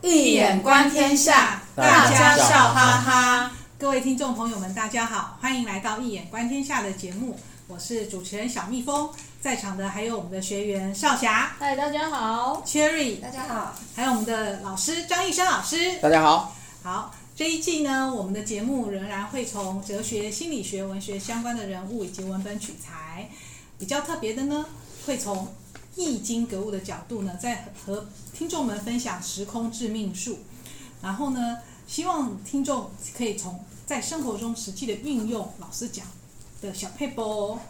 [0.00, 3.50] 易眼观天下，大家笑哈哈。
[3.76, 7.36] 各位听众朋友们，大家好，欢迎来到《一眼观天下》的节目，
[7.66, 16.54] 我是主持人小蜜蜂，在场的还有我们的学员少霞，嗨，大家好，Cherry，大家好，还有我们的老师张义生老师，大家好。
[16.84, 23.28] 好，这一季呢，我们的节目仍然会从哲学、心理学、文学相关的人物以及文本取材，
[23.76, 24.64] 比较特别的呢，
[25.06, 25.52] 会从
[25.98, 30.38] 易经格物的角度呢，在和听众们分享时空致命术，
[31.02, 36.06] 然后呢，希望听众可以从在生活中实际的运用老师讲
[36.62, 37.60] 的小撇步哦。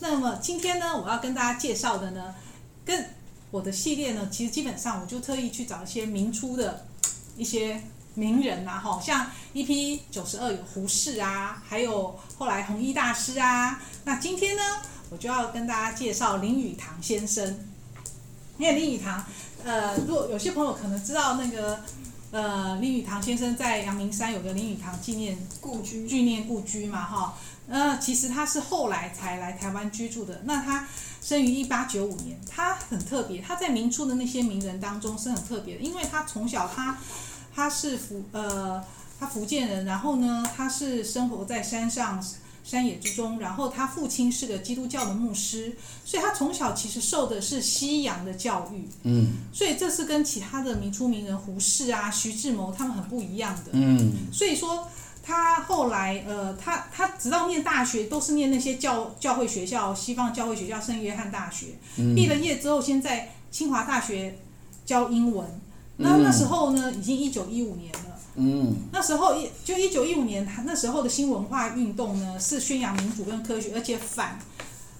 [0.00, 2.34] 那么今天呢，我要跟大家介绍的呢，
[2.84, 3.10] 跟
[3.52, 6.84] 我的系列呢，其实基本上我就特意去找一些明初的
[7.36, 7.80] 一些
[8.14, 13.80] 名人呐，哈，像 EP 九十二有胡适啊，还有后来弘一大师啊。
[14.04, 14.62] 那今天呢，
[15.10, 17.67] 我就要跟大家介绍林语堂先生。
[18.58, 19.24] 因为林语堂，
[19.64, 21.80] 呃，如果有些朋友可能知道那个，
[22.32, 27.34] 呃，林语堂先生在阳明山有个林语堂纪念故居，纪念故居嘛，哈。
[27.68, 30.40] 呃，其实他是后来才来台湾居住的。
[30.44, 30.88] 那他
[31.22, 36.98] 生于一八九五年，他很特别，他在明初的那些名人当中是很特别的，因为他从小他
[37.54, 38.82] 他是福呃
[39.20, 42.24] 他福建人，然后呢他是生活在山上。
[42.68, 45.74] 山野之中，然后他父亲是个基督教的牧师，
[46.04, 48.86] 所以他从小其实受的是西洋的教育。
[49.04, 53.70] 嗯，所以这是跟其他的名出名人胡适啊、徐志摩他们很不一样的。
[53.72, 54.86] 嗯，所以说
[55.22, 61.68] 他后来呃，他他直到念大学都是念那些教教会学校，西方教会学校圣约翰大学。
[61.96, 64.38] 嗯，毕了业之后，先在清华大学
[64.84, 65.46] 教英文。
[65.96, 68.07] 那那时候呢，已经一九一五年了。
[68.40, 74.38] 嗯，那时候一就一九一五年，他那时候的新文化运动呢，是宣扬民主跟科学，而且反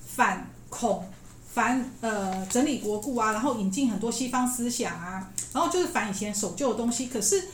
[0.05, 1.06] 反恐
[1.55, 7.06] 反呃整理国故啊，然后引进很多西方思想啊，然后就是反以前守旧的东西。
[7.06, 7.45] 可是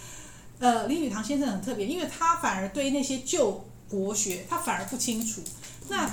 [0.58, 5.42] 呃，林语堂先生很特别，因为他反而对那些旧国学他反而不清楚。
[5.90, 6.10] 那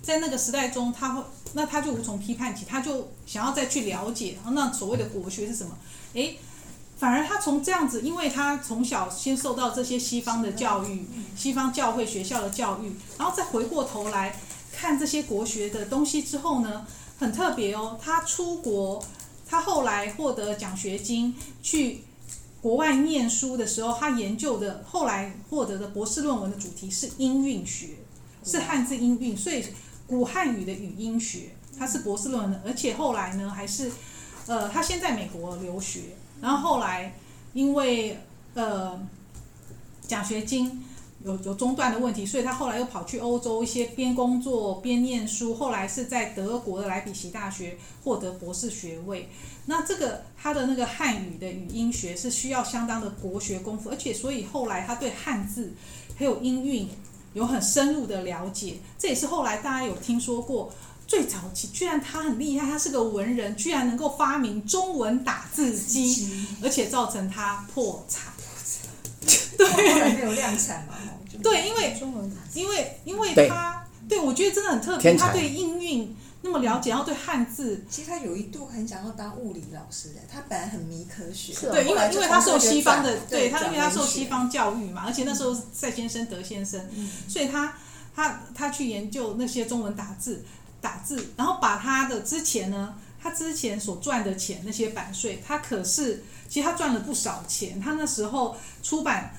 [0.00, 1.24] 在那个时代中，他会
[1.54, 5.76] 那他就无从批判起，他就想要再去了解，然后那所谓的国学是什么？
[6.12, 6.38] 诶。
[6.98, 14.36] 反而他从这样子，因为他从小先受到这些西方的教育，西方教会学校的教育，然后再回过头来
[14.76, 16.84] 看这些国学的东西之后呢，
[17.16, 17.96] 很特别哦。
[18.02, 19.00] 他出国，
[19.46, 22.02] 他后来获得奖学金去
[22.60, 27.90] 国外念书的时候，他研究的后来获得的博士论文的主题是音韵学，
[28.44, 29.64] 是汉字音韵，所以
[30.08, 33.92] 古汉语的语音学，他是博士论文的，而且后来呢，还是
[34.48, 36.00] 呃，他先在美国留学。
[36.40, 37.14] 然后后来，
[37.52, 38.18] 因为
[38.54, 38.98] 呃
[40.06, 40.84] 奖学金
[41.24, 45.54] 有有中断的问题，所以他后来又跑去欧洲一些边工作边念书。
[45.54, 49.28] 后来是在德国的莱比锡大学获得博士学位。
[49.66, 55.72] 那这个他的那个汉语的语音学是需要相当的国学功夫，而且所以后来他对汉字
[56.16, 56.88] 还有音韵
[57.34, 58.76] 有很深入的了解。
[58.96, 60.72] 这也是后来大家有听说过。
[61.08, 68.30] 最早期，居然他很厉害，他是个文人，居然能够发明中文打字机，而且造成他破产。
[69.56, 70.94] 对，后来没有量产嘛？
[71.42, 87.74] 对，因为中文打，因为因为他对，我觉得真的很特别，他对音韵那么了解，然后对汉字，其实他有一度很想要当物理老师的，他本来很迷科学，对，因为因为他受西方的，对他因为他受西方教育嘛，而且那时候是赛先生、德先生，嗯、所以他
[88.14, 90.44] 他他去研究那些中文打字。
[90.80, 97.80] 打字，然后把他的之前呢，他之前所赚的钱那些版税，他可是其实他赚了不少钱。
[97.80, 99.34] 他那时候出版《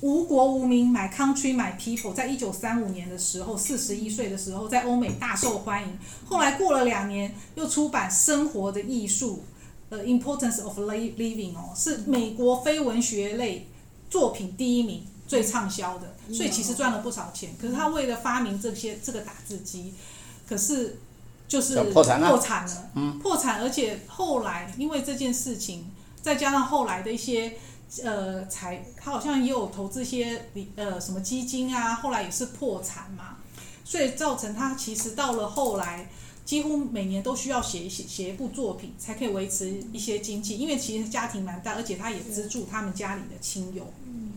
[0.00, 5.96] 无国无民》，My Country My People，在一九三五年的时候，四十一岁的时候，在欧美大受欢迎。
[6.26, 9.36] 后来过了两年，又出版《生活的艺术》，
[9.90, 13.68] 呃，《Importance of Living》哦，是美国非文学类
[14.10, 16.16] 作品第一名，最畅销的。
[16.34, 17.54] 所以其实赚了不少钱。
[17.60, 19.94] 可是他为了发明这些这个打字机。
[20.48, 20.98] 可是，
[21.48, 27.54] 就是破产了，破产了，嗯，破产，而且后来因为这件事情，再加上后来的一些
[28.02, 30.46] 呃财，他好像也有投资一些
[30.76, 33.38] 呃什么基金啊，后来也是破产嘛，
[33.84, 36.10] 所以造成他其实到了后来，
[36.44, 44.32] 几乎每年都需要写一写写一部作品，才可以维持一些经济，因为其实家庭蛮大，而且他也资助他们家里的亲友，嗯，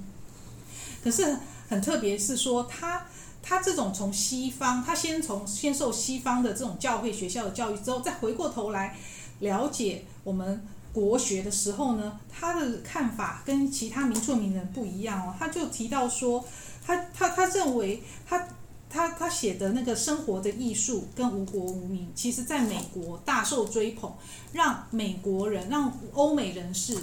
[1.03, 1.37] 可是
[1.67, 3.05] 很特别是说他。
[3.47, 8.97] 他这种从西方，他先从先受西方的这种教会学校的教育之后，再回过头来
[9.41, 15.35] 了解我们国学的时候呢，他的看法跟其他明初名人不一样哦。
[15.37, 16.43] 他就提到说，
[16.83, 18.47] 他他他认为他
[18.89, 24.11] 他他写的那个生活的艺术跟无国无民，其实在美国大受追捧，
[24.53, 26.97] 让美国人让欧美人士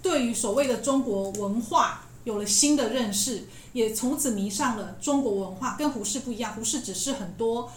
[0.00, 5.76] 对于所谓的中国文化有了新的认识，也从此迷上了中国文化。
[5.78, 7.70] 跟胡适不一样，胡适只是很多，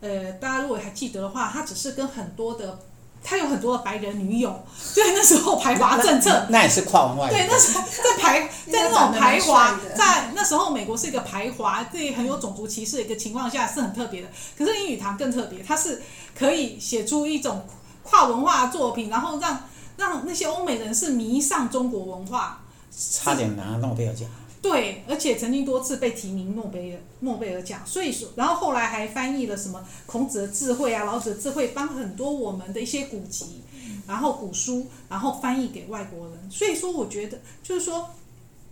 [0.00, 2.78] 呃，大家如果还记得的话，他只是跟很多的。
[3.22, 4.64] 他有很多的白人女友，
[4.96, 7.28] 对那时候排华政策，那也是跨文化。
[7.28, 14.28] 对，那时候在排 在那种排华，在那时候美国是一个排华，对很有种族歧视的一个情况下是很特别的。
[14.56, 16.00] 可是英语堂更特别，他是
[16.34, 17.66] 可以写出一种
[18.02, 19.64] 跨文化的作品，然后让
[19.98, 22.59] 让那些欧美人士迷上中国文化，
[22.90, 24.28] 差点拿诺贝尔奖。
[24.62, 33.62] 对，而且曾经多次被提名诺贝尔诺贝尔奖，所以说，然后后来还翻译了什么孔子的智慧啊、老子的智慧，帮很多我们的一些古籍，
[34.06, 36.50] 然后古书，然后翻译给外国人。
[36.50, 38.10] 所以说，我觉得就是说，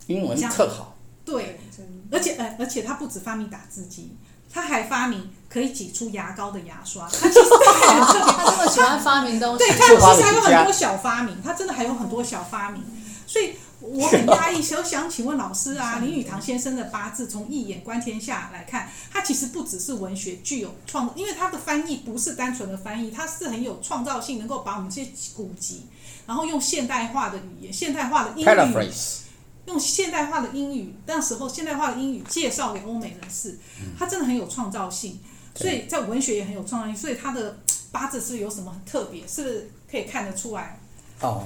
[0.09, 0.95] 英文特好。
[1.25, 1.59] 对，
[2.13, 4.15] 而且呃，而且他不止发明打字机，
[4.53, 7.09] 他还发明可以挤出牙膏的牙刷。
[7.09, 12.83] 他其实他这么喜欢发明东西，对，他其实还有很多小发明，他真的还有很多小发明，
[13.27, 13.55] 所以。
[13.81, 25.87] 我很讶异，想想请问老师啊， 林语堂先生的八字从一眼观天下来看，他其实不只是文学具有创，因为他的翻译不是单纯的翻译，他是很有创造性，能够把我们这些古籍，
[26.27, 28.91] 然后用现代化的语言、现代化的英语，
[29.67, 33.59] 用现代化的英语，那时候现代化的英语介绍给欧美人士，
[33.97, 35.21] 他真的很有创造性，
[35.55, 37.61] 所以在文学也很有创造性，所以他的
[37.93, 39.25] 八字是有什么很特别？
[39.29, 40.81] 是不是可以看得出来？
[41.21, 41.45] 哦。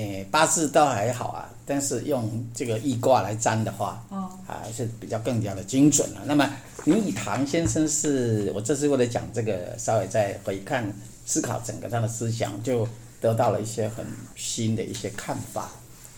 [0.00, 4.04] 诶，八字倒还好啊，但是用这个易卦来占的话，
[4.46, 6.22] 还、是比较更加的精准了、啊。
[6.26, 6.48] 那么
[6.84, 10.92] 林语堂先生是我这次为了讲这个，稍微再回看
[11.26, 12.86] 思考整个他的思想，就
[13.20, 14.06] 得到了一些很
[14.36, 15.70] 新的一些看法，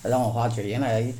[0.02, 1.12] 让我发觉原来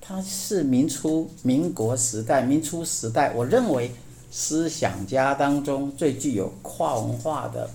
[0.00, 3.90] 他是民初民国时代、民初时代，我认为
[4.30, 7.68] 思想家当中最具有跨文化的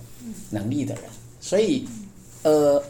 [0.50, 1.04] 能力的人，
[1.40, 1.88] 所以
[2.44, 2.82] 呃。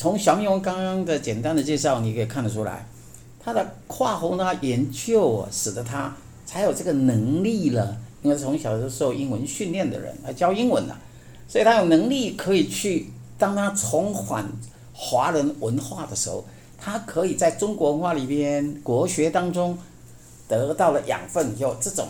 [0.00, 2.88] 从小明王刚刚的简单的介绍，你可以看得出来，
[3.38, 6.16] 他的跨文化研究啊，使得他
[6.46, 7.98] 才有这个能力了。
[8.22, 10.96] 因为从小就受英文训练的人，来教英文的，
[11.46, 14.50] 所以他有能力可以去，当他重返
[14.94, 16.46] 华人文化的时候，
[16.78, 19.76] 他可以在中国文化里边国学当中
[20.48, 22.08] 得到了养分，有这种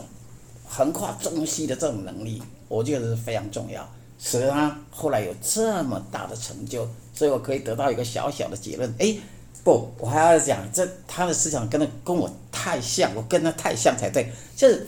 [0.64, 3.84] 横跨中西的这种能力，我觉得是非常重要，
[4.20, 6.88] 使得他后来有这么大的成就。
[7.20, 9.14] 所以我可以得到一个小小的结论，哎，
[9.62, 14.32] 不，我还要讲，这他的思想跟他跟我太像，我跟他太像才对。
[14.56, 14.87] 就是，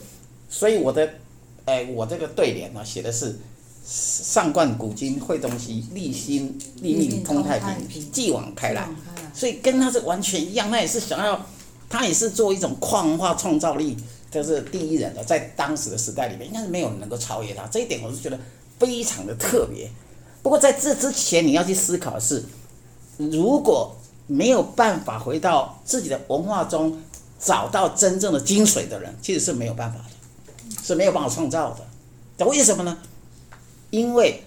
[0.49, 1.07] 所以我的，
[1.67, 3.39] 哎，我这个对联呢，写的是
[3.85, 8.89] 上贯古今会东西，立心立命通太平，继往开来。
[9.35, 11.39] 所以跟他是完全一样，他也是想要，
[11.91, 13.95] 他也是做一种跨文化创造力，
[14.31, 17.67] 就是第一人的，在当时的时代里面，应该是没有人能够超越他。
[17.67, 18.41] 这一点我是觉得
[18.79, 19.91] 非常的特别。
[20.43, 22.45] 不过在这之前，你要去思考的是，
[23.17, 23.95] 如果
[24.27, 27.01] 没有办法回到自己的文化中
[27.39, 30.05] 找到真正的精髓的人，其实是没有办法的，
[30.83, 31.87] 是没有办法创造的。
[32.39, 32.99] 那为什么呢？
[33.91, 34.43] 因为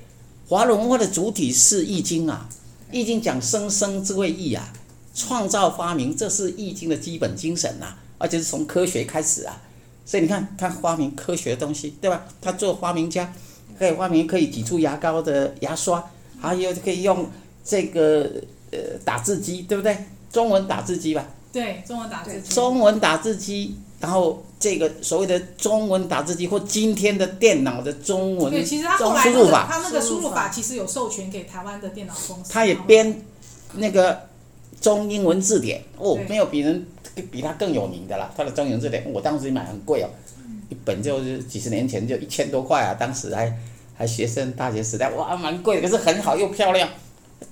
[0.49, 2.49] 华人文化的主体是《易经》啊，
[2.93, 4.73] 《易经》讲生生之谓易啊，
[5.13, 9.61] 创造发明，这是《易经》的基本精神呐，而且是从科学开始啊。
[10.05, 12.25] 所以你看，他发明科学的东西，对吧？
[12.41, 13.33] 他做发明家。
[13.77, 16.03] 可以发明可以挤出牙膏的牙刷，
[16.39, 17.27] 还有可以用
[17.63, 18.29] 这个
[18.71, 19.97] 呃打字机，对不对？
[20.31, 21.25] 中文打字机吧。
[21.51, 22.53] 对，中文打字机。
[22.53, 32.51] 中文打字机，然后这个所谓的中文打字机或今天的电脑的中文，对，其实他后来输入法，他那个输入法其实有授权给台湾的电脑公司。
[32.51, 33.21] 他也编
[33.75, 34.19] 那个
[34.81, 36.85] 中英文字典哦，没有比人
[37.31, 38.33] 比他更有名的了。
[38.35, 40.09] 他的中英文字典，我当时买很贵哦。
[40.69, 43.57] 一本就是几十年前就一千多块啊，当时还
[43.95, 46.89] 还学生大学时代，哇，蛮贵的，可是很好又漂亮，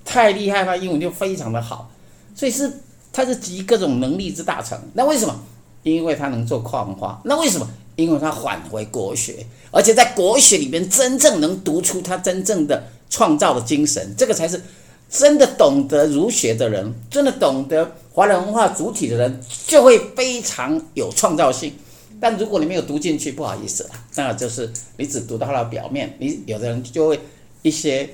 [0.04, 1.90] 太厉害了，英文就非常的好，
[2.34, 2.80] 所以是
[3.12, 4.78] 他是集各种能力之大成。
[4.94, 5.40] 那为什么？
[5.82, 7.20] 因为他能做跨文化。
[7.24, 7.68] 那为什么？
[7.96, 14.60] 因为他返回国学，而且在国学里边真正能读出他真正的创造的精神，这个才是
[15.08, 21.72] 真的懂得儒学的人，真的懂得华人文化主体的人，就会非常有创造性。
[22.20, 26.14] 但如果你没有读进去，不好意思了，那就是你只读到它的表面。
[26.18, 27.20] 你有的人就会
[27.62, 28.08] 一些，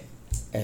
[0.53, 0.63] 呃，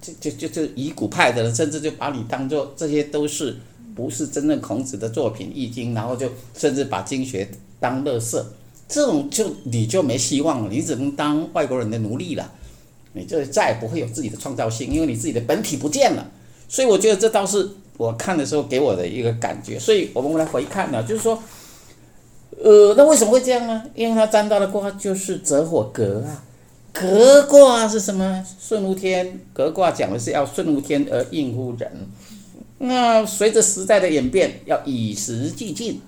[0.00, 3.56] 就就就就以古派的人，甚至就把你当做这些都是
[3.94, 7.46] 不是真正孔子的作品《易经》，然后就甚至把经学
[7.78, 8.46] 当乐色，
[8.88, 12.50] 这种就你就没希望了，你只能当外国人的奴隶了，
[13.12, 16.30] 你就再也不会有自己的创造性，因为你自己的本体不见了。
[16.68, 19.78] 所以我觉得这倒是我看的时候给我的一个感觉。
[19.78, 21.42] 所以我们来回看呢，就是说。
[22.62, 23.82] 呃，那为什么会这样呢？
[23.94, 26.42] 因为他占到的卦就是泽火革啊，
[26.92, 28.44] 革卦是什么？
[28.58, 31.90] 顺乎天，革卦讲的是要顺乎天而应乎人。
[32.78, 36.00] 那随着时代的演变，要与时俱进，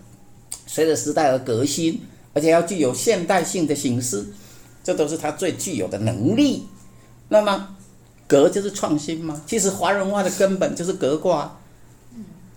[0.66, 2.00] 随着时代而革新，
[2.32, 4.26] 而且要具有现代性的形式，
[4.82, 6.64] 这都是他最具有的能力。
[7.28, 7.76] 那么，
[8.26, 9.40] 革就是创新吗？
[9.46, 11.56] 其实华人文化的根本就是革卦。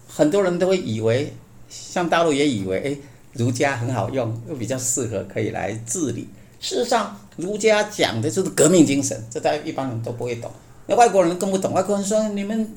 [0.07, 1.33] 很多人都会以为，
[1.69, 2.97] 像大陆也以为，哎，
[3.33, 6.27] 儒家很好用，又比较适合可以来治理。
[6.59, 10.49] 事实上，儒家讲的就是革命精神，这大家一般人都不会懂。
[10.87, 12.73] 那外国人更不懂，外国人说：“你们，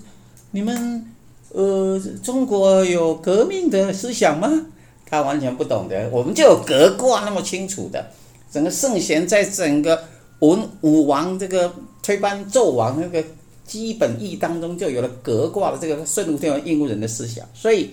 [0.50, 1.06] 你们。”
[1.54, 4.66] 呃，中国有革命的思想吗？
[5.08, 6.06] 他完全不懂的。
[6.10, 8.04] 我们就有革卦那么清楚的，
[8.50, 10.04] 整个圣贤在整个
[10.40, 11.72] 文武王这个
[12.02, 13.24] 推翻纣王那个
[13.64, 17.46] 基本义当中，就有了革卦的这个顺乎天而应乎人的思想。
[17.54, 17.92] 所以，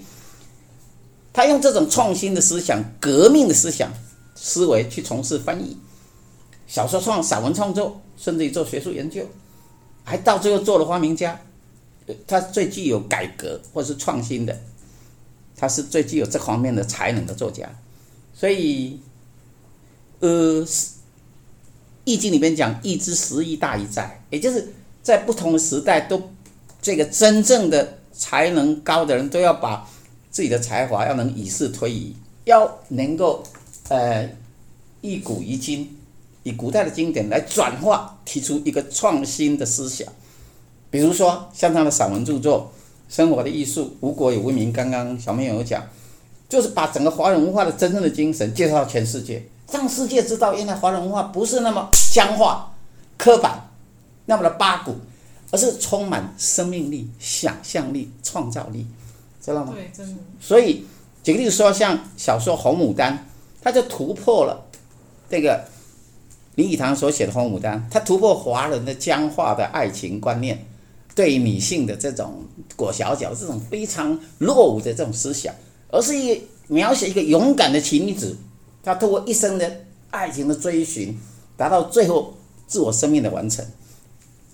[1.33, 3.91] 他用这种创新的思想、革命的思想
[4.35, 5.75] 思维去从事翻译、
[6.67, 9.27] 小说创、散文创作，甚至于做学术研究，
[10.03, 11.41] 还到最后做了发明家。
[12.27, 14.59] 他最具有改革或是创新的，
[15.55, 17.67] 他是最具有这方面的才能的作家，
[18.33, 18.99] 所以，
[20.19, 20.65] 呃，
[22.03, 26.21] 《易经》里面讲“易之十亿大于在”，也就是在不同的时代，都
[26.81, 29.89] 这个真正的才能高的人，都要把
[30.33, 33.43] 自己的才华要能以世推移，要能够
[33.89, 34.27] 呃
[34.99, 35.95] 一古一今，
[36.41, 40.07] 以古代的经典来转化，提出一个创新的思想。
[40.89, 42.71] 比如说，像他的散文著作
[43.15, 44.73] 《生活的艺术》，吴国有文明。
[44.73, 45.83] 刚刚小朋友有讲，
[46.49, 52.73] 就是把整个华人文化的真正的精神介绍全世界，让世界知道，原来华人文化不是那么僵化、
[53.17, 53.69] 刻板，
[54.25, 54.95] 那么的八股，
[55.51, 58.87] 而是充满生命力、想象力、创造力，
[59.43, 59.73] 知道吗？
[59.75, 60.21] 对，真的。
[60.39, 60.85] 所以，
[61.21, 63.13] 举个例子说，像小说《红牡丹》，
[63.61, 64.65] 它就突破了
[65.29, 65.65] 这个
[66.55, 70.65] 林语堂所写的《红牡丹》，它突破华人的僵化的爱情观念。
[71.15, 72.43] 对于女性的这种
[72.75, 75.53] 裹小脚，这种非常落伍的这种思想，
[75.89, 78.35] 而是一描写一个勇敢的奇女子，
[78.81, 81.15] 她通过一生的爱情的追寻，
[81.55, 82.33] 达到最后
[82.65, 83.63] 自我生命的完成。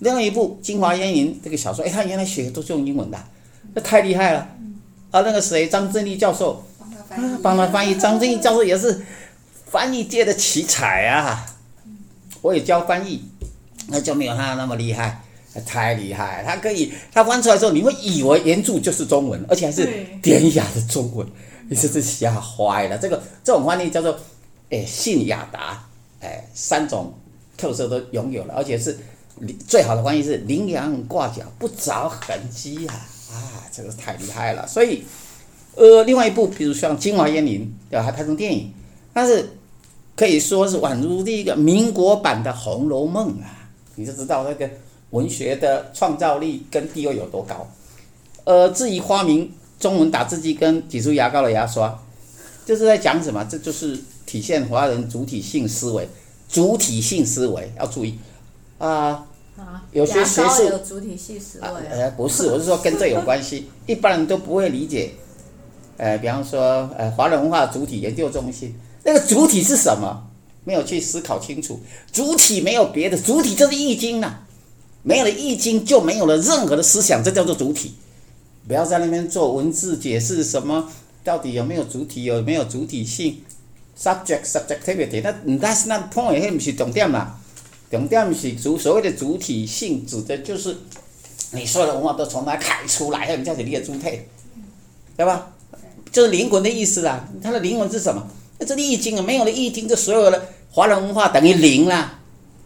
[0.00, 3.18] 另外一部《京华烟云》这个小说，哎，他原来写的都是用英文的，
[3.72, 4.46] 那太厉害了。
[5.10, 6.64] 而那个谁，张正义教授，
[7.42, 7.94] 帮他翻译。
[7.96, 9.04] 张正义教授也是
[9.66, 11.46] 翻译界的奇才啊。
[12.42, 13.24] 我也教翻译，
[13.88, 15.22] 那就没有他那么厉害。
[15.66, 16.44] 太厉害！
[16.46, 19.84] 他可以，他翻出来之后，你会以为原著就是中文，而且还是
[20.22, 21.26] 典雅的中文，
[21.68, 22.96] 你真是吓坏了。
[22.96, 24.16] 这个这种翻译叫做，
[24.70, 25.84] 哎，信雅达，
[26.20, 27.12] 哎，三种
[27.56, 28.96] 特色都拥有了，而且是
[29.66, 33.08] 最好的翻译是羚羊挂角不着痕迹啊！
[33.72, 34.66] 这个太厉害了。
[34.66, 35.04] 所以，
[35.74, 38.02] 呃，另外一部，比如像《金华烟云》，对吧？
[38.02, 38.72] 还拍成电影，
[39.12, 39.50] 但是
[40.16, 43.68] 可以说是宛如一个民国版的《红楼梦》啊！
[43.94, 44.68] 你就知道那个。
[45.10, 47.68] 文学的创造力跟地位有多高？
[48.44, 52.00] 呃，至于发明中文打字机跟挤出牙膏的牙刷，
[52.64, 53.44] 就是在讲什么？
[53.50, 56.08] 这就是体现华人主体性思维。
[56.48, 58.16] 主体性思维要注意
[58.78, 59.26] 啊！
[59.60, 61.72] 啊，有些学术有主体系思维、啊。
[61.90, 63.68] 呃，不是，我是说跟这有关系。
[63.86, 65.12] 一般人都不会理解。
[65.96, 68.74] 呃，比方说，呃，华人文化主体研究中心，
[69.04, 70.26] 那个主体是什么？
[70.64, 71.80] 没有去思考清楚。
[72.12, 74.40] 主体没有别的，主体就是易经呐。
[75.02, 77.94] 没有了易经，就没有了任何的思想，这叫做主体。
[78.68, 80.86] 不要在那边做文字解释，什么
[81.24, 83.42] 到底有没有主体，有没有主体性
[83.98, 87.39] ？subject subjectivity，那 that's not point，那不是重点嘛？
[87.90, 90.76] 重点是主所谓的主体性，指的就是
[91.52, 94.20] 你所有的文化都从哪开出来，你叫做你的主体，
[95.16, 95.52] 对吧？
[96.12, 97.28] 就是灵魂的意思啦。
[97.42, 98.26] 它的灵魂是什么？
[98.58, 102.20] 那这易经啊，没有了易经，这所有的华人文化等于零啦。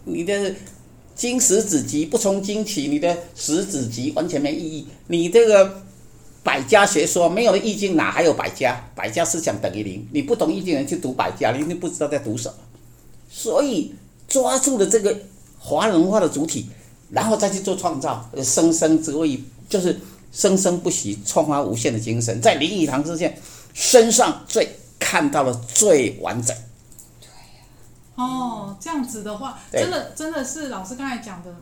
[0.04, 0.54] 你的。
[1.16, 4.88] 经史子集不从经起，你的史子集完全没意义。
[5.07, 5.85] 你这个
[6.43, 8.85] 百家学说没有了易经，哪还有百家？
[8.97, 10.04] 百家思想等于零。
[10.11, 12.54] 你不懂易经人去读百家，你就不知道在读什么。
[13.31, 13.95] 所以
[14.28, 15.16] 抓住了这个
[15.59, 16.69] 华人文化的主体，
[17.11, 20.00] 然后再去做创造，生生之谓就是
[20.33, 23.37] 生生不息、创发无限的精神，在林语堂之间
[23.73, 26.57] 身上最看到了最完整。
[28.16, 31.54] 哦，这样子的话，真的真的是老师刚才讲的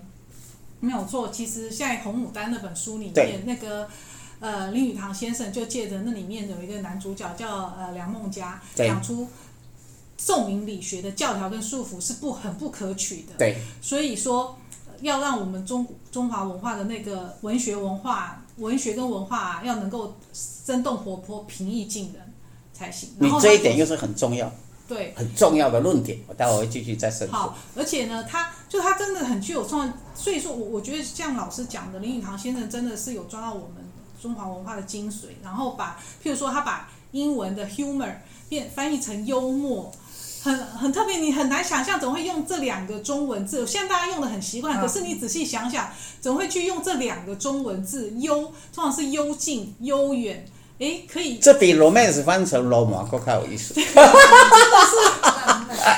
[0.80, 1.30] 没有错。
[1.30, 3.88] 其实现在《红牡丹》那本书里面，那个
[4.40, 9.26] 呃林语堂先生就借着那里面有一个男主角叫呃梁梦佳，讲出
[10.24, 13.32] 宋明理学的教条跟束缚是不很不可取的。
[13.36, 14.56] 对，所以说
[15.00, 22.22] 要让我们中中华文化的那个文学文化、文学跟文化、啊、要能够生动活泼、平易近人
[22.72, 23.08] 才行。
[23.18, 24.48] 你这一点又是很重要。
[24.86, 27.32] 对，很重要的论点，我待会会继续再深入。
[27.32, 33.82] 好，而且呢，他就他真的很具有创，所以说我我觉得像老师讲的，林语堂先生真的是有抓到我们
[34.20, 38.14] 中华文化的精髓，然后把譬如说他把英文的 humor
[38.48, 39.90] 变翻译成幽默。
[40.42, 43.64] 很很特别，你很难想象怎么会用这两个中文字。
[43.64, 45.88] 现在大家用的很习惯，可是你仔细想想，
[46.20, 48.10] 怎么会去用这两个中文字？
[48.18, 50.44] 幽通常是幽静、悠远，
[50.78, 51.38] 诶，可以。
[51.38, 53.72] 这比 romance 翻成罗马更加有意思。
[53.78, 54.94] 真的是，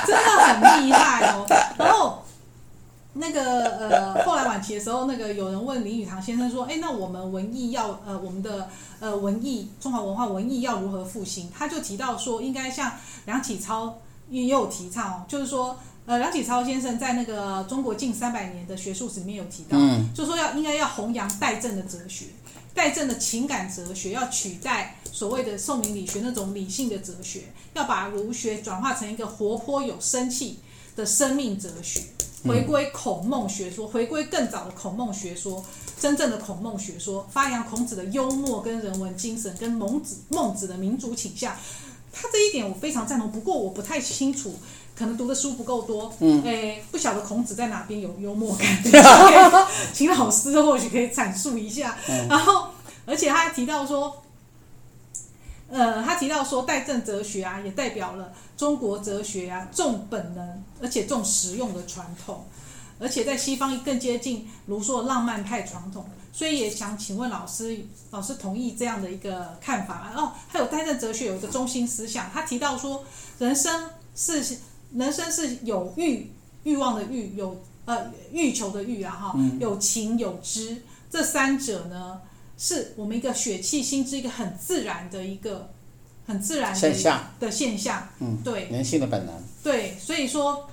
[0.05, 1.47] 真的很厉害哦。
[1.79, 2.23] 然后
[3.13, 3.41] 那个
[3.79, 12.91] 呃，后来晚期的时候，那个有人问林语堂先生说：“诶，那我们文艺要呃，我们的呃文艺中华文化文艺要如何复兴？”他就提到说，应该像
[13.25, 13.97] 梁启超。
[14.29, 22.25] 也有提倡哦，就是说，呃，梁启超先生在那个《中国近三百年的学术史》里面有提到，嗯，就说要应该要弘扬戴震的哲学，
[22.73, 30.59] 戴震的情感哲学要取代所谓的宋明理学那种理性的哲学，要把儒学转化成一个活泼有生气
[30.95, 32.01] 的生命哲学，
[32.43, 35.63] 回归孔孟学说，回归更早的孔孟学说，
[35.99, 41.55] 真正的孔孟学说，发扬孔子的幽默跟人文精神，跟孟子孟子的民族倾向。
[42.17, 44.57] 他这一点我非常赞同，不过我不太清楚，
[44.97, 48.65] 可能读的书不够多，嗯，诶，不晓得孔子在哪边有幽默感，
[49.93, 51.97] 请老师或许可以阐述一下。
[52.07, 52.69] 嗯、然后，
[53.05, 54.23] 而且他还提到说，
[55.69, 62.45] 呃，他提到说，戴震哲学啊，也代表了中国哲学啊，重本能而且重实用的传统，
[62.99, 66.05] 而且在西方更接近卢梭的浪漫派传统。
[66.31, 67.79] 所以也想请问老师，
[68.11, 70.11] 老师同意这样的一个看法吗？
[70.17, 73.05] 哦，还有戴震哲学有一个中心思想，他提到说，
[73.39, 74.57] 人生是
[74.93, 76.29] 人生是有欲
[76.63, 82.19] 欲望的欲，有呃欲求的欲啊哈，有情有知，这三者呢，
[82.57, 85.69] 是我们一个血气心之一个很自然的一个
[86.27, 89.33] 很自然的现象的现象，嗯，对，人性的本能，
[89.63, 90.69] 对，所以说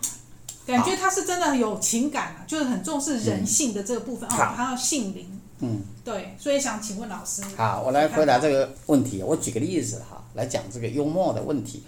[0.67, 5.41] 感觉他是真的有情感啊，就是很重视人性的这个部分，哦，他要性灵。
[5.65, 7.43] 嗯，对，所以想请问老师。
[7.57, 9.23] 好，我来回答这个问题。
[9.23, 11.85] 我举个例子哈，来讲这个幽默的问题。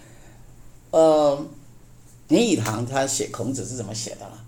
[0.91, 1.45] 呃，
[2.29, 4.43] 林语堂他写孔子是怎么写的了？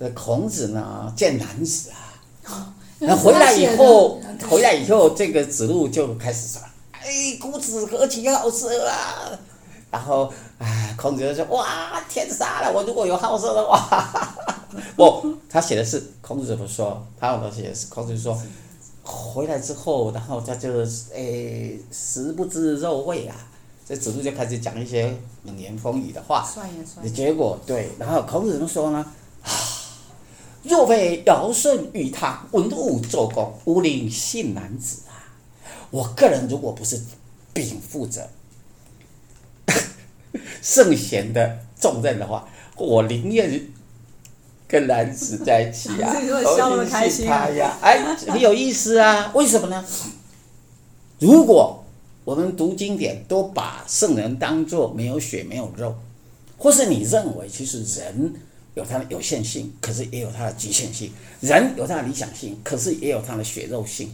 [0.00, 1.90] 嗯，孔子呢见男子
[2.44, 9.30] 啊，那、嗯、回来以后，回来以后，这个子路就开始说：“哎，孔子何其好色啊！”
[9.92, 12.72] 然后，唉，孔子就说：“哇，天杀了！
[12.72, 14.34] 我如果有好色的话。
[14.96, 17.06] ”不，他写的是孔子怎么说？
[17.20, 18.34] 他我写的是孔子说。
[19.04, 23.36] 回来之后，然后他就诶食不知肉味啊，
[23.86, 26.42] 这子路就开始讲一些冷言风语的话。
[26.42, 27.12] 算也算。
[27.12, 29.04] 结果对，然后孔子怎么说呢？
[29.42, 29.50] 啊，
[30.62, 35.20] 若非尧舜禹汤，文武周公，吾宁信男子啊！
[35.90, 36.98] 我个人如果不是
[37.52, 38.26] 禀负着
[40.62, 43.60] 圣贤的重任的话，我宁愿。
[44.68, 46.16] 跟男子在一起啊，
[46.56, 49.30] 笑那开心他呀，哎，很有意思啊。
[49.34, 49.84] 为什么呢？
[51.18, 51.84] 如果
[52.24, 55.94] 我们读经典都把圣人当作没有血没有肉，
[56.56, 58.32] 或是你认为其实人
[58.72, 61.10] 有他的有限性，可是也有他的局限性；
[61.42, 64.10] 人有他的理想性，可是也有他的血肉性。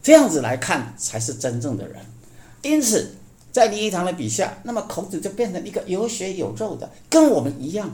[0.00, 1.96] 这样子来看才是真正的人。
[2.62, 3.16] 因此，
[3.54, 7.88] 在林语堂的笔下，那么孔子就变成一个有血有肉的，跟我们一样。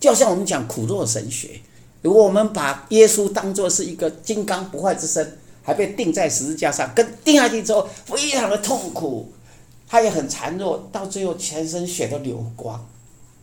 [0.00, 1.60] 就像我们讲苦若神学，
[2.00, 9.30] 如果我们把耶稣当作是一个金刚不坏之身，还被钉在十字架上，跟钉下去之后非常的痛苦，
[9.86, 12.82] 他也很孱弱，到最后全身血都流光。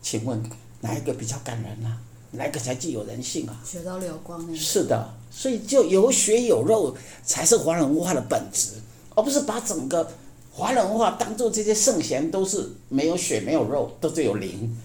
[0.01, 0.41] 请问
[0.81, 2.01] 哪一个比较感人呢、啊？
[2.31, 3.61] 哪一个才具有人性啊？
[3.63, 4.57] 血都流光了。
[4.57, 8.71] 是的，所以就有血有肉才是华人文化的本质，
[9.13, 10.11] 而不是把整个
[10.55, 14.77] 华人文化当做这些圣贤都是没有血没有肉，都是有灵。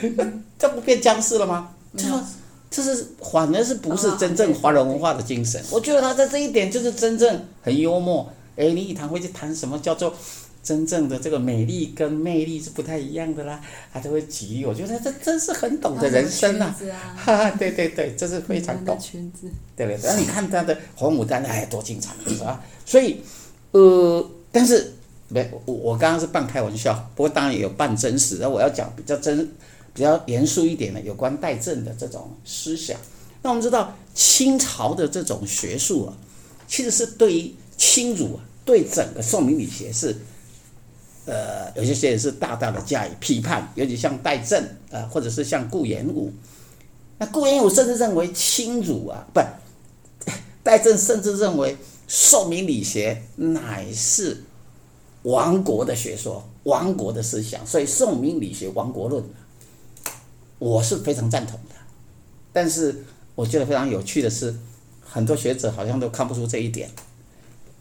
[0.56, 1.74] 这不变僵尸了吗？
[1.96, 2.14] 这是，
[2.70, 5.60] 这是反而是不是真正华人文化的精神？
[5.70, 8.32] 我觉得他在这一点就是真正很幽默。
[8.56, 10.14] 哎，你一谈会去谈什么叫做
[10.62, 13.60] 真正的这个美丽跟魅力是不太一样的啦，
[13.92, 14.64] 他就会举例。
[14.64, 16.76] 我觉得这真是很懂得人生呐、啊，
[17.16, 18.96] 哈哈，对对对，这是非常懂。
[18.98, 22.62] 裙子，对对对，你看他的红牡丹，哎，多精彩，是吧？
[22.84, 23.20] 所以，
[23.72, 24.92] 呃，但是
[25.30, 28.36] 没我我刚刚是半开玩笑，不过当然也有半真实。
[28.40, 29.50] 那我要讲比较真。
[29.92, 32.96] 比较严肃一点的，有关戴震的这种思想。
[33.42, 36.14] 那我们知道清朝的这种学术啊，
[36.68, 40.16] 其实是对于清儒啊，对整个宋明理学是，
[41.26, 43.68] 呃，有些些人是大大的加以批判。
[43.74, 46.32] 尤其像戴震啊、或者是像顾炎武。
[47.18, 49.40] 那顾炎武甚至认为清儒啊，不，
[50.62, 54.44] 戴震甚至认为宋明理学乃是
[55.22, 56.44] 亡国的学说。
[56.64, 59.24] 亡国的思想，所以宋明理学亡国论，
[60.58, 61.74] 我是非常赞同的。
[62.52, 63.02] 但是
[63.34, 64.54] 我觉得非常有趣的是，
[65.00, 66.90] 很多学者好像都看不出这一点。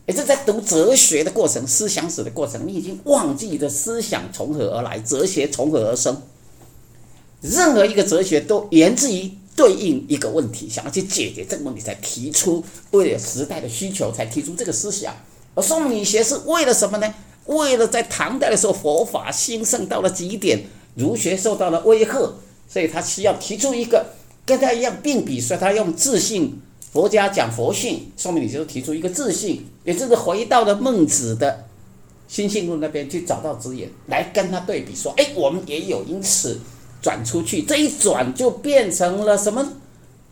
[0.06, 6.22] 也是在读哲学的过程、思想史的过程，你已经忘记的思想从何而来，哲学从何而生。
[7.42, 15.14] 任何一个哲学都源自于对应一个问题，想要去解决这个问题，才提出为了时代的需求才提出这个思想。
[15.54, 17.14] 而宋理学是为了什么呢？
[17.50, 20.64] 为了在唐代的时候佛法兴盛到了极点，
[20.96, 22.34] 儒学受到了威吓，
[22.68, 24.06] 所以他需要提出一个
[24.46, 26.60] 跟他一样并比，所以他用自信。
[26.92, 31.66] 佛家讲佛性，说明你就提出一个自信，也就是回到了孟子的
[32.28, 36.60] 心性论那边去找到指引，来跟他对比说，哎，我们也有，因此
[37.00, 39.74] 转出去，这一转就变成了什么？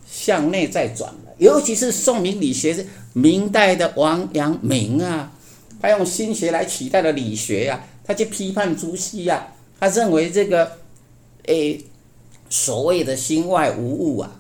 [0.10, 1.34] 向内在转了。
[1.38, 5.32] 尤其是宋明理学明代的王阳明啊，
[5.82, 9.48] 他用心学来取代了理学呀、他去批判朱熹呀，
[9.80, 10.72] 他认为这个，
[11.46, 11.84] 诶，
[12.50, 14.32] 所谓的心外无物啊。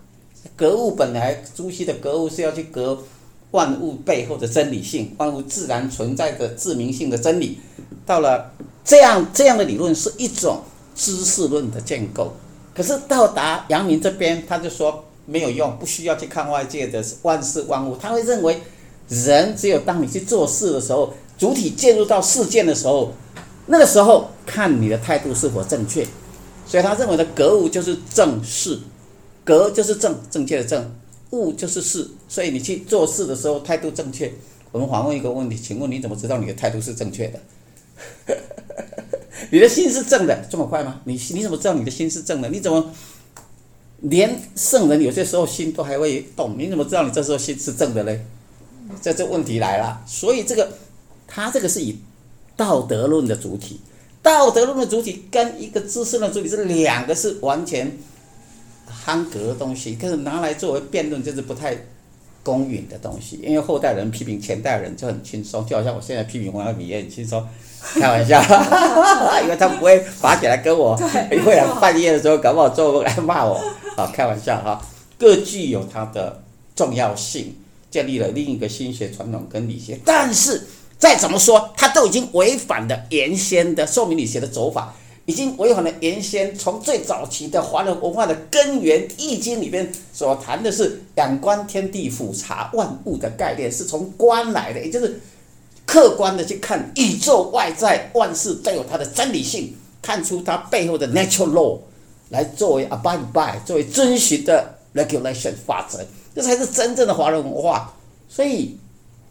[0.56, 2.98] 格物本来，朱熹的格物是要去格
[3.52, 7.60] 万物背后的真理性，万物自然存在的自明性的真理。
[8.06, 8.52] 到了
[8.84, 10.62] 这样这样的理论是一种
[10.96, 12.34] 知识论的建构，
[12.74, 17.96] 可是到达阳明这边，他就说没有用，不需要去看外界的万事万物。
[17.96, 18.60] 他会认为，
[19.10, 23.14] 人只有当你去做事的时候，主体介入到事件的时候，
[23.68, 26.06] 那个时候看你的态度是否正确。
[26.66, 28.80] 所以他认为的格物就是正事。
[29.46, 30.92] 格就是正，正确的正，
[31.30, 34.30] 物就是事，所以你去做事的时候态度正确。
[34.74, 37.40] 我们反问一个问题，请问你怎么知道你的态度是正确的？
[39.50, 41.00] 你的心是正的，这么快吗？
[41.06, 42.50] 你你怎么知道你的心是正的？
[42.50, 42.92] 你怎么
[44.02, 46.56] 连圣人有些时候心都还会动？
[46.58, 48.26] 你怎么知道你这时候心是正的嘞？
[49.02, 50.04] 这这问题来了。
[50.06, 50.70] 所以这个
[51.28, 52.00] 他这个是以
[52.56, 53.80] 道德论的主体，
[54.24, 57.98] 道德论的主体跟一个知识论的主体是两个是完全。
[58.90, 61.76] 汉格的东西，可是拿来作为辩论就是不太
[62.42, 67.46] 公允的东西，因为后代人批评前代人就很轻松，就好像我现在批评王阳明也很轻松，
[67.96, 68.42] 开玩笑，
[69.44, 70.98] 因为他不会爬起来跟我，
[71.32, 73.56] 一会儿半夜的时候搞不好做梦来骂我，
[73.98, 74.82] 啊，开玩笑哈，
[75.18, 76.42] 各具有它的
[76.74, 77.56] 重要性，
[77.92, 80.64] 建立了另一个心学传统跟理学，但是
[80.98, 84.96] 再怎么说，他都已经违反了原先的宋明理学的走法。
[85.26, 95.20] 已经违反了原先从最早期的华人文化的根源，《易经》里边所谈的是仰观天地俯察万物的概念，是从观来的，也就是
[95.86, 101.78] 客观的去看宇宙外在万事都有它的真理性，看出它背后的 natural law，
[102.30, 106.00] 来作为 abide by，作为遵循的 regulation 法则，
[106.34, 107.94] 这才是真正的华人文化。
[108.30, 108.78] 所以，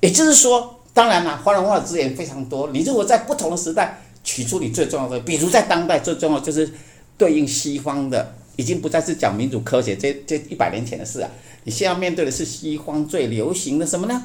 [0.00, 4.00] 也就是说，当然了，华人文化的资源非常多，你如果在不同的时代。
[4.28, 6.68] 取出你最重要的，比如在当代最重要就是
[7.16, 11.30] 对应西方的，已经不再是讲民主科学这这一百年前的事啊。
[11.62, 14.24] 你现在面对的是西方最流行的什么呢？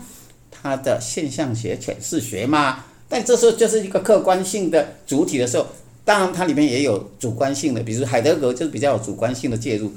[0.49, 2.83] 它的现象学、诠释学嘛。
[3.07, 5.67] 但这时候就是一个客观性的主体的时候，
[6.03, 9.93] 当然它里面也有主观性的，比如海德格就是比较有主观性的介入，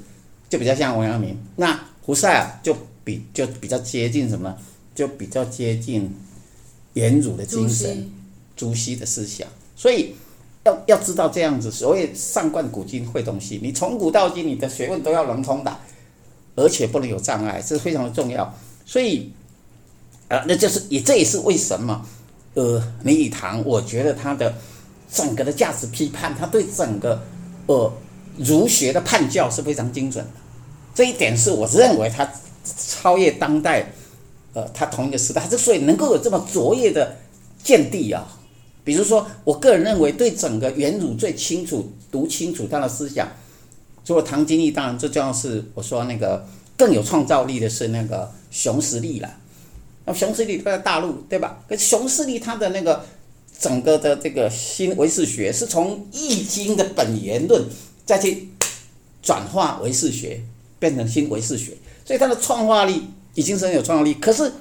[0.50, 1.34] 就比较像王阳明。
[1.56, 4.54] 那胡塞尔就比就比较接近什么？
[4.94, 6.14] 就比较接近
[6.94, 8.10] 原儒的精神，
[8.56, 9.46] 朱熹的思想。
[9.76, 10.14] 所以
[10.64, 15.78] 要要知道这样子，所谓上贯古今会东西，你从古到今，你的学问都要能通达，
[16.56, 18.52] 而且不能有障碍，这是非常的重要。
[18.86, 19.32] 所以，
[20.28, 22.06] 呃，那就是也这也是为什么，
[22.54, 24.54] 呃，林语堂，我觉得他的
[25.12, 27.22] 整个的价值批判，他对整个
[27.66, 27.92] 呃
[28.38, 30.30] 儒学的判教是非常精准的。
[30.94, 32.30] 这一点是我认为他
[32.64, 33.92] 超越当代，
[34.54, 37.16] 呃，他同一个时代，他之所以能够有这么卓越的
[37.62, 38.26] 见地啊。
[38.84, 43.28] 比如说，我个人认为，对整个原儒最清楚、读清楚他的思想，
[44.04, 49.30] 除了唐金毅，当然最重要是我说那个更有创造力的是那个熊十力了。
[50.04, 51.64] 那熊十力他在大陆，对吧？
[51.66, 53.02] 可是熊十力他的那个
[53.58, 57.64] 整个的这个新唯识学，是从《易经》的本源论
[58.04, 58.50] 再去
[59.22, 60.42] 转化唯识学，
[60.78, 61.72] 变成新唯识学，
[62.04, 64.14] 所以他的创化力已经是很有创造力。
[64.14, 64.52] 可是，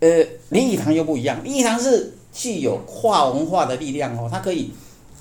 [0.00, 2.12] 呃，林语堂又不一样，林语堂是。
[2.38, 4.70] 具有跨文化的力量哦，它可以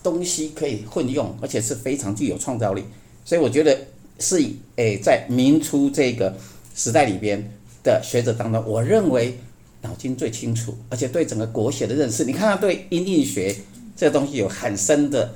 [0.03, 2.84] 东西可以混用，而且是非常具有创造力。
[3.23, 3.88] 所以我觉得
[4.19, 6.36] 是诶，在明初这个
[6.75, 7.41] 时代里边
[7.86, 9.39] 的学者当中，我认为
[9.81, 13.55] 脑筋最清楚，而且对整个国学的认识，你看他对音韵学
[13.95, 15.36] 这个东西有很深的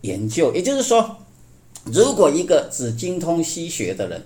[0.00, 0.54] 研究。
[0.54, 1.14] 也就是说，
[1.84, 4.24] 如果一个只精通西学的人，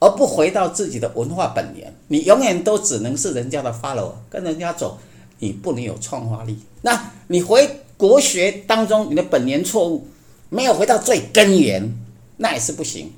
[0.00, 4.98] 而不回到自己的文化本源，你永远都只能是人家的 follower，跟人家走。
[5.42, 6.58] 你不能有创化力。
[6.82, 10.06] 那你回国学当中你的本源错误，
[10.50, 11.94] 没有回到最根源，
[12.36, 13.10] 那也是不行，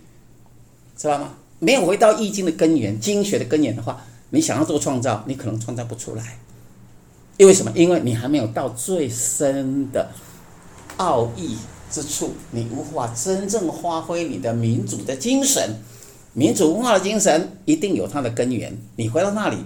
[0.97, 1.35] 知道吗？
[1.59, 6.39] 没有回到易经的根源、经学的根源的话，你想要做创造，你可能创造不出来。
[7.39, 7.73] 因为什么？
[7.75, 10.09] 因为你还没有到最深的
[10.99, 11.57] 奥义
[11.91, 15.77] 之处，你无法真正发挥你的民主的精神。
[16.33, 18.77] 民主文化的精神一定有它的根源。
[18.97, 19.57] 你回到那里，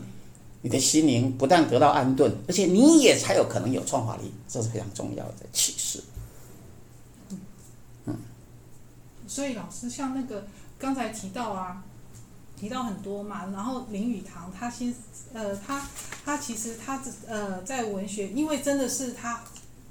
[0.63, 6.03] 你的心灵不但得到安顿，而且你也才有可能有创造力，这是非常重要的启示。
[8.07, 8.17] 嗯。
[9.27, 10.47] 所以老师像那个
[10.79, 11.83] 刚才提到啊。
[12.59, 14.95] 提到很多嘛，然后林语堂他先，
[15.35, 15.87] 呃，他
[16.25, 16.99] 他其实他
[17.29, 19.43] 呃在文学，因为真的是他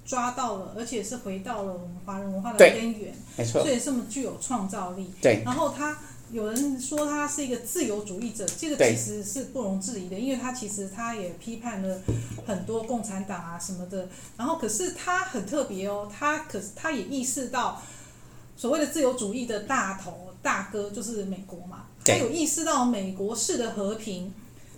[0.03, 5.11] 抓到了，而且是回到了我们华人文化的根源，没错，所以这么具有创造力。
[5.21, 5.43] 对。
[5.45, 5.95] 然后他
[6.35, 12.01] 有人说他是一个自由主义者，这个其实是不容置疑的，因为他其实他也批判了
[12.45, 14.09] 很多共产党啊什么的。
[14.35, 17.81] 然后可是他很特别哦，他可是他也意识到
[18.57, 21.85] 所谓的自由主义的大头大哥就是美国嘛。
[22.03, 24.33] 他有意识到美国式的和平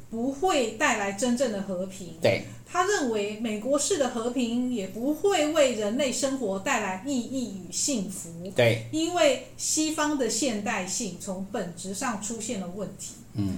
[0.10, 2.15] 不会带来真正的和平。
[2.22, 2.46] 对。
[2.70, 8.30] 他认为美国式的和平也不会为人类生活带来意义与幸福。
[8.56, 8.86] 对。
[8.91, 13.15] 因为西方的现代性从本质上出现了问题。
[13.36, 13.58] 嗯。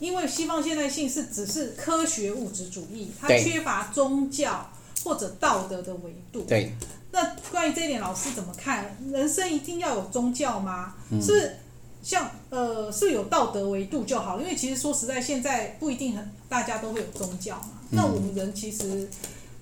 [0.00, 4.70] 因为西方现代性是只是科学物质主义，它缺乏宗教
[5.04, 6.42] 或者道德的维度。
[6.42, 6.72] 对。
[7.12, 8.94] 那关于这一点，老师怎么看？
[9.10, 10.94] 人生一定要有宗教吗？
[11.10, 11.56] 嗯、是。
[12.06, 17.70] 像呃，是有道德维度就好，因为其实说实在，现在不一定很大家都会有宗教嘛。
[17.90, 19.08] 嗯、那我们人其实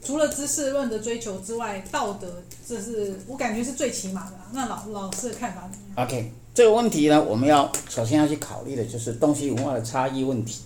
[0.04, 4.36] 除了知识论的追求之外，道德这是我感觉是最起码的。
[4.52, 10.60] 那老老师的看法怎么样？OK，这个问题呢，我们要首先要去考虑的就是东西文化的差异问题。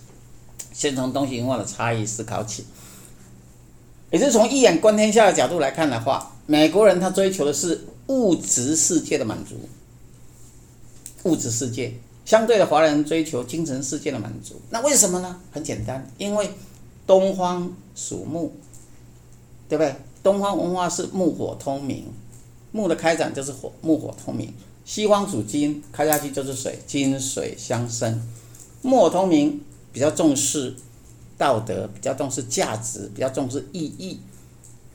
[0.73, 2.65] 先从东西文化的差异思考起，
[4.11, 9.55] 也是从一眼观天下的角度来看的话，美国人他追求的是物质世界的满足。
[11.23, 11.93] 物质世界
[12.25, 14.61] 相对的，华人追求精神世界的满足。
[14.69, 15.39] 那为什么呢？
[15.51, 16.49] 很简单，因为
[17.07, 18.51] 东方属木，
[19.67, 19.95] 对不对？
[20.21, 22.05] 东方文化是木火通明，
[22.71, 24.53] 木的开展就是火，木火通明。
[24.85, 28.21] 西方属金，开下去就是水，金水相生。
[28.81, 30.75] 木火通明比较重视
[31.37, 34.19] 道德，比较重视价值，比较重视意义。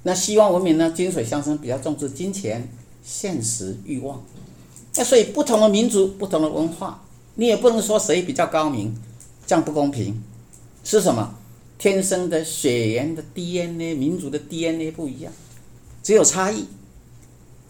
[0.02, 0.90] 那西方文明呢？
[0.90, 2.68] 金水相生，比较重视金钱、
[3.02, 4.22] 现实、欲望。
[4.96, 7.02] 那所以不同的民族、不同的文化，
[7.34, 8.94] 你也不能说谁比较高明，
[9.46, 10.22] 这样不公平。
[10.84, 11.34] 是什么？
[11.78, 15.32] 天生的血缘的 DNA，民族的 DNA 不一样，
[16.02, 16.66] 只有差异，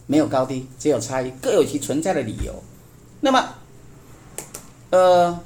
[0.06, 2.62] 没有高低，只有差异，各有其存在的理由。
[3.20, 3.54] 那么，
[4.90, 5.40] 呃，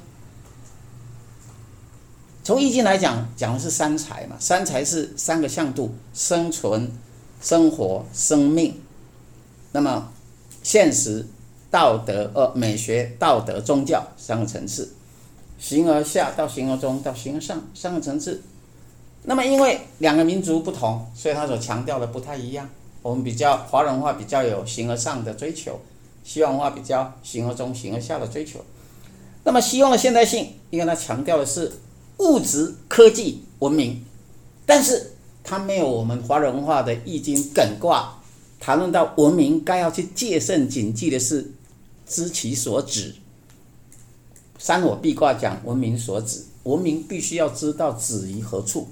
[2.43, 6.91] 从易经来讲，讲的是三才嘛，三才是三个向度：生存、
[7.41, 8.81] 生活、生命。
[9.71, 10.11] 那么，
[10.61, 11.25] 现实。
[11.71, 14.91] 道德、呃，美学、道德、宗教三个层次，
[15.59, 18.41] 形而下到形而中到形而上三个层次。
[19.23, 22.67] 那么，因为两个民族不同，所以他所强调的不太一样。
[23.01, 25.79] 我们比较华人文化比较有形而上的追求，
[26.23, 28.59] 西方文化比较形而中、形而下的追求。
[29.43, 31.71] 那么，西方的现代性，因为它强调的是
[32.17, 34.03] 物质、科技、文明，
[34.65, 35.11] 但是
[35.43, 38.19] 它没有我们华人文化的易经艮卦
[38.59, 41.51] 谈论到文明该要去戒慎谨记的是。
[42.09, 43.13] 知其所止，
[44.57, 48.87] 山火賁卦讲文明所止，文明必须要知道止于何处，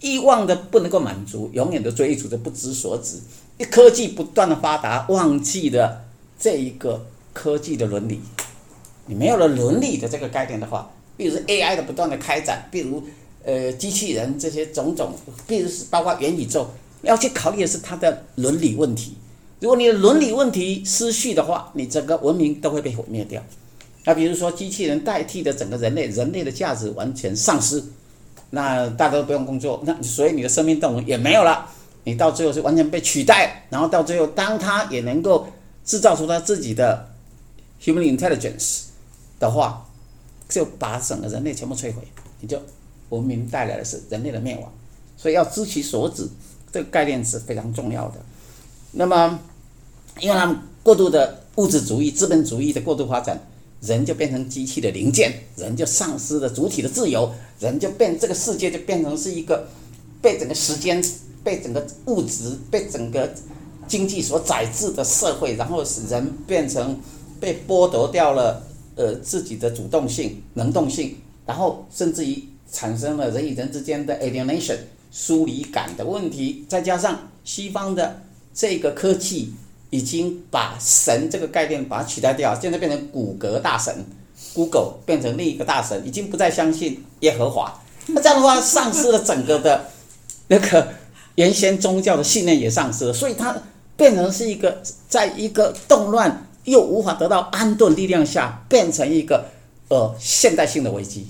[0.00, 3.18] 欲望的不能够满足，永远的追逐着不知所止。
[3.58, 6.04] 一科技不断的发达，忘记了
[6.36, 8.20] 这一个科技的伦理。
[9.06, 13.02] 你没有了伦理的这个概念的话，比如 AI 的不断的开展，比如
[13.44, 15.14] 呃机器人这些种种，
[15.46, 16.68] 比如是包括元宇宙，
[17.02, 19.16] 要去考虑的是它的伦理问题。
[19.62, 23.40] 如果你的伦理问题失序的话，你整个文明都会被毁灭掉。
[24.04, 27.80] 那比如说，机器人代替的整个人类，人类的价值完全丧失，
[28.50, 31.70] 那大家都不用工作，那所以你的生命动能也没有了。
[32.02, 35.46] 你到最后是完全被取代，然后到最后，当他也能够
[35.84, 37.08] 制造出他自己的
[37.80, 38.86] human intelligence
[39.38, 39.86] 的话，
[40.48, 42.02] 就把整个人类全部摧毁，
[42.40, 42.60] 你就
[43.10, 44.72] 文明带来的是人类的灭亡。
[45.16, 46.28] 所以要知其所止，
[46.72, 48.16] 这个概念是非常重要的。
[48.90, 49.38] 那么。
[50.20, 53.40] 因为他们过度的物质主义、资本主义的过度发展，
[53.80, 59.68] 人就变成机器的零件，人就丧失了主体的自由，人就变这个世界就变成是一个
[60.20, 61.02] 被整个时间、
[61.42, 63.32] 被整个物质、被整个
[63.88, 66.98] 经济所宰制的社会，然后使人变成
[67.40, 68.62] 被剥夺掉了
[68.94, 74.76] 呃自己的主动性、能动性，然后甚至于产生了人与人之间的 alienation，
[75.10, 78.22] 疏离感的问题，再加上西方的
[78.54, 79.52] 这个科技
[79.92, 83.94] 已经把神这个概念把它取代掉，现在变成谷歌大神
[84.54, 87.78] ，Google 变成另一个大神，已经不再相信耶和华。
[88.06, 89.90] 那这样的话，丧失了整个的
[90.46, 90.88] 那个
[91.34, 93.54] 原先宗教的信念也丧失了，所以它
[93.94, 99.44] 变成是一个在一个动乱又无法得到安顿力量下，变成一个
[99.88, 101.26] 呃现代性的危机。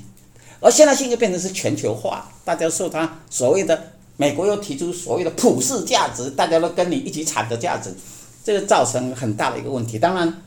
[0.60, 7.92] 而现代性就变成是全球化，大家受它所谓的美国又提出所谓的普世价值，大家都跟你一起产的价值，
[8.44, 9.98] 这个造成很大的一个问题。
[9.98, 10.42] 当然，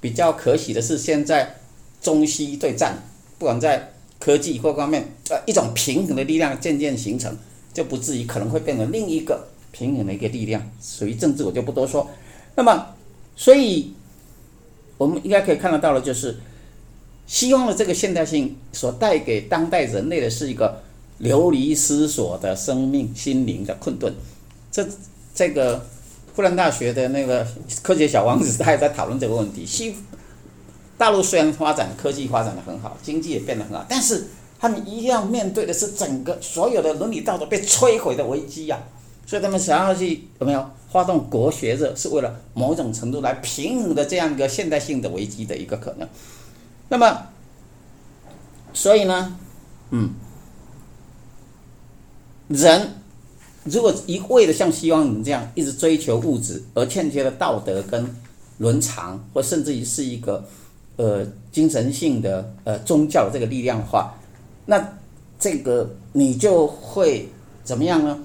[0.00, 1.56] 比较可喜的是现在
[2.00, 3.02] 中西对战，
[3.38, 7.36] 不管在科技各方面，呃，一种平衡的力量渐渐形成，
[7.72, 12.08] 就不至于可能会变成另一个平衡的一个力量，属于政治我就不多说。
[12.54, 12.94] 那么，
[13.36, 13.92] 所以
[14.96, 16.36] 我们应该可以看得到的就是。
[17.30, 20.80] 西方的这个现代性所带给当代人类的是一个
[21.18, 24.10] 流离失所的生命心灵的困顿。
[24.72, 24.88] 这
[25.34, 25.84] 这个
[26.38, 27.44] 复旦大学的那个
[27.82, 29.66] 科学小王子他也在讨论这个问题。
[29.66, 29.96] 西
[30.96, 38.78] 大陆虽然发展科技发展的很好，经济也变得很好，但是他们一样面对的是整个所有的伦理道德被摧毁的危机呀。
[39.26, 46.08] 所以他们想要去有没有发动国学热，是为了某种程度来平衡的这样一个现代性的危机的一个可能。
[46.88, 47.26] 那么，
[48.72, 49.36] 所以呢，
[49.90, 50.14] 嗯，
[52.46, 52.94] 人
[53.70, 58.08] 如果一味的像西方人这样一直追求物质，而欠缺了道德跟
[58.58, 60.44] 伦常，或甚至于是一个
[60.96, 64.14] 呃精神性的呃宗教这个力量化，
[64.66, 64.96] 那
[65.38, 67.28] 这个你就会
[67.64, 68.18] 怎么样呢？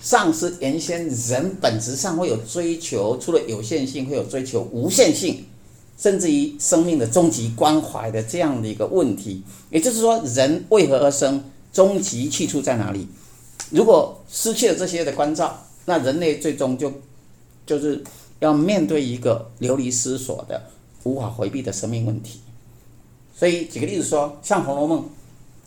[0.00, 5.44] 丧失原先人本质上会有追求，除了有限性，会有追求无限性。
[5.96, 11.40] 甚至于生命的终极关怀的这样的一个问题，也就是说，人为何而生？
[11.72, 13.06] 终极去处在哪里？
[13.70, 16.92] 如果失去了这些的关照，那人类最终就
[17.66, 18.02] 就是
[18.40, 20.62] 要面对一个流离失所的、
[21.02, 22.40] 无法回避的生命问题。
[23.36, 24.98] 所以，举个例子说，像《红楼梦》，《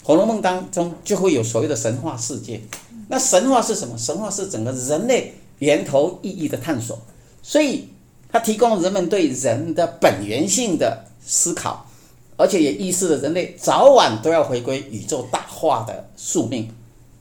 [0.03, 2.61] 红楼梦》当中就会有所谓的神话世界。
[3.09, 3.97] 那神话是什么？
[3.97, 6.99] 神话是整个人类源头意义的探索。
[7.41, 7.89] 所以。
[8.29, 11.89] 它提供人们对人的本源性的思考，
[12.35, 16.69] 而且也预示了人类早晚都要回归宇宙大化的宿命。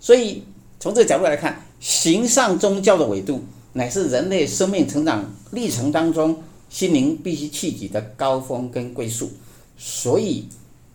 [0.01, 0.43] 所以，
[0.87, 9.33] 从这个角度来看，形上宗教的维度，乃是人类生命成长历程当中心灵必须企及的高峰跟归宿。
[9.77, 10.49] 所以，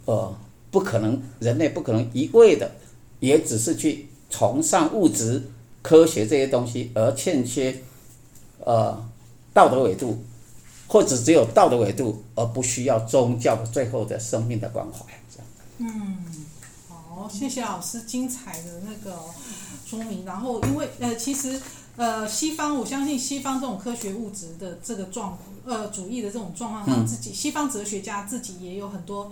[0.05, 0.33] 呃，
[0.71, 2.71] 不可能，人类不可能一味的，
[3.19, 5.43] 也只是去崇尚物质、
[5.81, 7.75] 科学这些东西，而欠缺，
[8.59, 9.05] 呃。
[9.53, 10.17] 道德维度，
[10.87, 15.05] 或者只有道德维度，而不需要宗教的最后的生命的关怀。
[15.79, 16.40] 嗯，
[17.21, 19.15] 好，谢谢老师精彩的那个
[19.85, 20.25] 说明。
[20.25, 21.61] 然后，因为呃，其实
[21.95, 29.31] 呃，西方我相信西方这种科学物质的这个状呃主义的这种状况，他们自己、嗯、西方哲学家自己也有很多。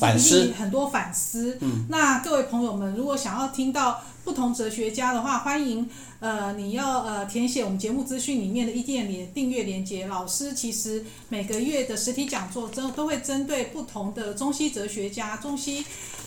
[0.00, 1.58] 反思很多反思。
[1.60, 10.08] 嗯，那各位朋友们，如果想要听到不同哲学家的话，欢迎呃，你要呃填写我们节目资讯里面的意见连订阅连接。
[10.08, 15.86] 老师其实每个月的实体讲座，都都会针对不同的中西哲学家、中西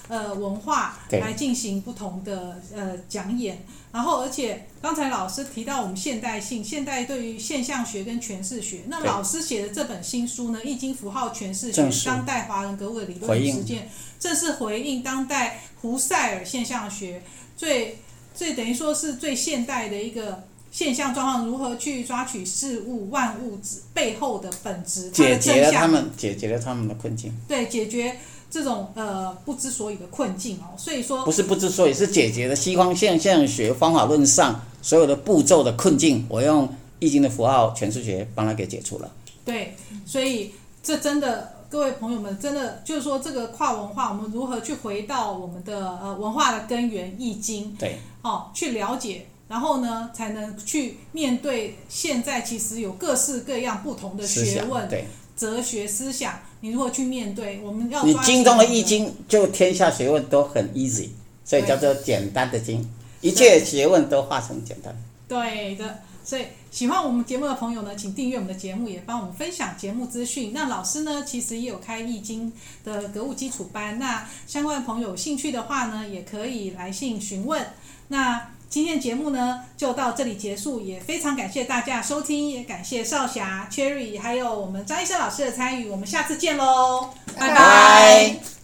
[0.09, 3.63] 呃文化来进行不同的呃讲演。
[3.91, 8.81] 然后，而且刚才老师提到我们现代性，现代对于现象学跟诠释学。
[8.85, 13.81] 那老师写的这本新书呢，《易经符号诠释学：当代华人格物的理论与实践》，
[14.19, 17.23] 正是回应当代胡塞尔现象学
[17.57, 17.97] 最
[18.35, 27.35] 最等于说是最现代的一个现象状况，如何去抓取事物万物之背后的本质，解决了他们，解决了他们的困境。
[27.47, 28.15] 对，解决。
[28.49, 36.25] 这种呃不知所以的困境哦，所以说不是不知所以，是解决了西方现象学方法论上所有的步骤的困境。
[36.27, 36.67] 我用
[36.99, 39.11] 易经的符号诠释学帮他给解除了。
[39.45, 47.75] 对，所以这真的各位朋友们，真的就是说这个跨文化，我们如何去回到我们的呃文化的根源易经？
[47.77, 54.89] 对，哦，去了解，然后呢，才能去面对现在其实有各式各样不同的学问。
[54.89, 55.05] 对。
[55.37, 57.61] 哲学思想，你如何去面对？
[57.61, 61.09] 我们要你经中的易经，就天下学问都很 easy，
[61.45, 62.85] 所以叫做简单的经，
[63.21, 64.95] 一切学问都化成简单。
[65.27, 70.51] 对的，所以喜欢我们节目的朋友呢，请订阅我们的节目，也帮我们分享节目资讯。
[70.53, 72.51] 那老师呢，其实也有开易经
[72.83, 77.65] 的格物基础班，那相关的朋友有兴趣的话呢，也可以来信询问。
[78.09, 78.51] 那。
[78.69, 88.58] 今天的节目呢，就到这里结束，也非常感谢大家收听，也感谢少侠、Cherry，还有我们张医生老师的参与，我们下次见喽，拜拜。